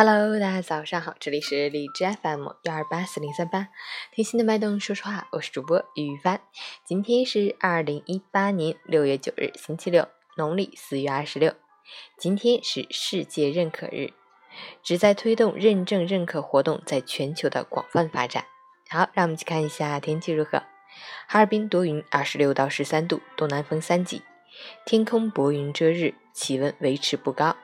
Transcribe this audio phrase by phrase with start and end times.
[0.00, 3.66] Hello，大家早上好，这里是荔枝 FM 幺二八四零三八，
[4.12, 6.40] 听心的脉动说说话，我是主播于帆。
[6.84, 10.06] 今天是二零一八年六月九日，星期六，
[10.36, 11.52] 农历四月二十六。
[12.16, 14.12] 今天是世界认可日，
[14.84, 18.44] 旨在推动认证认可活动在全球的广泛发展。
[18.88, 20.62] 好，让我们去看一下天气如何。
[21.26, 24.22] 哈尔滨多云，二十六到十三度，东南风三级，
[24.84, 27.56] 天空薄云遮日，气温维持不高。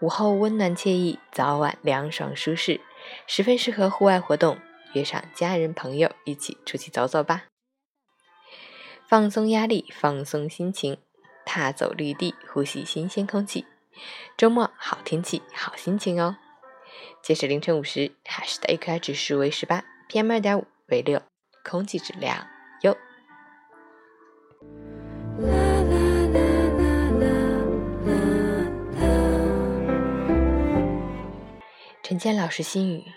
[0.00, 2.80] 午后温暖惬意，早晚凉爽舒适，
[3.26, 4.58] 十分适合户外活动。
[4.92, 7.44] 约上家人朋友一起出去走走吧，
[9.08, 10.98] 放松压力，放松心情，
[11.46, 13.64] 踏走绿地，呼吸新鲜空气。
[14.36, 16.36] 周末好天气，好心情哦。
[17.22, 21.22] 截止凌晨五时，海市的 AQI 指数为十八，PM 二点五为六，
[21.64, 22.46] 空气质量
[22.82, 22.94] 优。
[32.12, 33.10] 陈谦老师心语：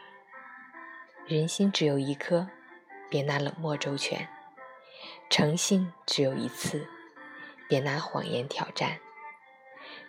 [1.27, 2.47] 人心只有一颗，
[3.09, 4.29] 别拿冷漠周全；
[5.29, 6.87] 诚信只有一次，
[7.67, 8.99] 别拿谎言挑战；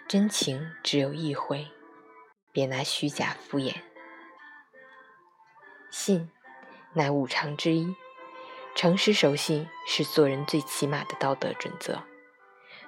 [0.06, 1.67] 真情只有一回，
[2.53, 3.75] 别拿虚假敷衍。
[5.91, 6.31] 信
[6.93, 7.93] 乃五常之一，
[8.77, 12.05] 诚实守信是做人最起码的道德准则。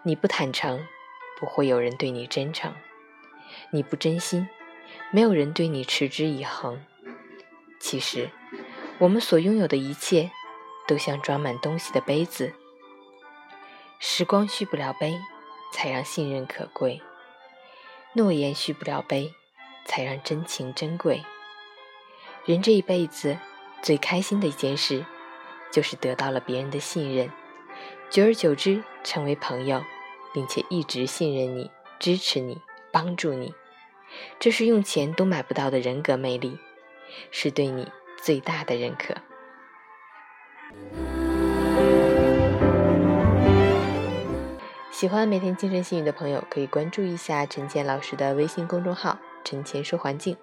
[0.05, 0.87] 你不坦诚，
[1.41, 2.71] 不会有人对你真诚；
[3.73, 4.49] 你不真心。
[5.11, 6.85] 没有人对你持之以恒。
[7.81, 8.31] 其实，
[8.99, 10.31] 我们所拥有的一切，
[10.87, 12.53] 都像装满东西的杯子。
[13.99, 15.19] 时光续不了杯，
[15.73, 17.01] 才让信任可贵；
[18.15, 19.33] 诺言续不了杯，
[19.85, 21.25] 才让真情珍贵。
[22.45, 23.39] 人这一辈子
[23.83, 25.05] 最开心的一件事，
[25.73, 27.31] 就是得到了别人的信任，
[28.11, 29.83] 久而久之成为朋友，
[30.33, 32.61] 并且一直信任你、支持你、
[32.93, 33.55] 帮助你。
[34.39, 36.59] 这是用钱都买不到的人格魅力，
[37.31, 37.89] 是对你
[38.23, 39.15] 最大的认可。
[44.91, 50.37] 喜欢每天清晨细语的朋友，可以关注一下陈倩老师的微信公众号“陈倩说环境”，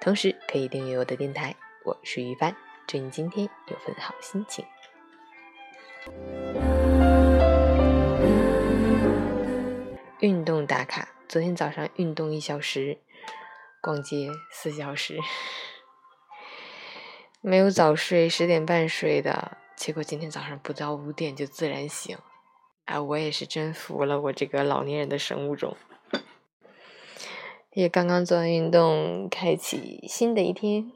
[0.00, 1.54] 同时可以订阅我的电台。
[1.84, 2.56] 我是于帆，
[2.88, 4.64] 祝你今天有份好心情。
[10.18, 12.98] 运动打卡，昨天早上运动一小时。
[13.82, 15.18] 逛街四小时，
[17.40, 22.18] 没有早睡，十点半睡的，结果今天早上不到五点就自然醒，
[22.84, 25.74] 哎，我也是真服了我这个老年人的生物钟。
[27.72, 30.92] 也刚刚做完运动，开启新的一天，